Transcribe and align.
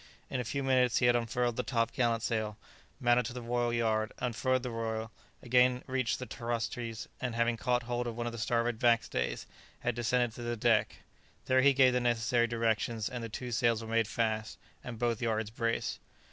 In 0.31 0.39
a 0.39 0.43
few 0.43 0.63
minutes 0.63 0.97
he 0.97 1.05
had 1.05 1.15
unfurled 1.15 1.57
the 1.57 1.61
top 1.61 1.91
gallant 1.93 2.23
sail, 2.23 2.57
mounted 2.99 3.27
to 3.27 3.33
the 3.33 3.41
royal 3.43 3.71
yard, 3.71 4.11
unfurled 4.17 4.63
the 4.63 4.71
royal, 4.71 5.11
again 5.43 5.83
reached 5.85 6.17
the 6.17 6.25
cross 6.25 6.67
trees, 6.67 7.07
and 7.21 7.35
having 7.35 7.55
caught 7.55 7.83
hold 7.83 8.07
of 8.07 8.17
one 8.17 8.25
of 8.25 8.31
the 8.31 8.39
starboard 8.39 8.79
backstays, 8.79 9.45
had 9.81 9.93
descended 9.93 10.31
to 10.33 10.41
the 10.41 10.57
deck; 10.57 11.03
there 11.45 11.61
he 11.61 11.73
gave 11.73 11.93
the 11.93 11.99
necessary 11.99 12.47
directions, 12.47 13.09
and 13.09 13.23
the 13.23 13.29
two 13.29 13.51
sails 13.51 13.83
were 13.83 13.87
made 13.91 14.07
fast, 14.07 14.57
and 14.83 14.97
both 14.97 15.21
yards 15.21 15.51
braced. 15.51 15.99